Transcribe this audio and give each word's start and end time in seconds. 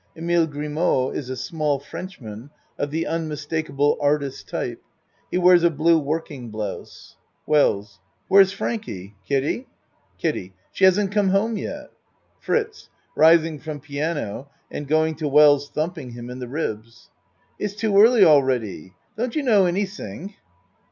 Emile 0.17 0.47
Grimeaux 0.47 1.11
is 1.13 1.29
a 1.29 1.35
small 1.37 1.77
Frenchman 1.77 2.49
of 2.75 2.89
the 2.89 3.05
unmistakable 3.05 3.99
artist 4.01 4.49
type. 4.49 4.81
He 5.29 5.37
wears 5.37 5.61
a 5.61 5.69
blue 5.69 5.99
working 5.99 6.49
blouse.) 6.49 7.17
WELLS 7.45 7.99
Where's 8.27 8.51
Frankie? 8.51 9.13
Kiddie? 9.27 9.67
KIDDIE 10.17 10.53
She 10.71 10.85
hasn't 10.85 11.11
come 11.11 11.29
home 11.29 11.55
yet. 11.55 11.91
FRITZ 12.39 12.89
(Rising 13.15 13.59
from 13.59 13.79
piano 13.79 14.49
and 14.71 14.87
going 14.87 15.13
to 15.17 15.27
Wells 15.27 15.69
thumping 15.69 16.13
him 16.13 16.31
in 16.31 16.39
the 16.39 16.47
ribs.) 16.49 17.11
It's 17.59 17.75
too 17.75 17.95
early 18.01 18.23
all 18.23 18.41
ready. 18.41 18.95
Don't 19.15 19.35
you 19.35 19.43
know 19.43 19.65
anything? 19.67 20.33